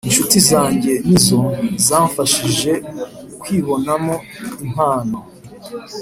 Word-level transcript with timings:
Inshuti 0.07 0.37
zange 0.49 0.91
ni 1.07 1.17
zo 1.25 1.39
zamfashije 1.87 2.71
kwibonamo 3.41 4.15
impano 4.65 5.17